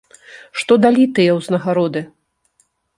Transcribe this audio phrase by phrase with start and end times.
[0.61, 2.07] Што далі тыя ўзнагароды?